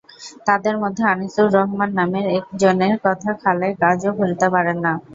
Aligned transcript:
তাঁদের 0.47 0.75
মধ্যে 0.79 1.03
আনিসুর 1.07 1.47
রহমান 1.55 1.89
নামের 1.99 2.25
একজনের 2.37 2.93
কথা 3.05 3.29
খালেক 3.41 3.73
আজও 3.89 4.11
ভুলতে 4.19 4.47
পারেন 4.53 4.77
না। 4.85 4.93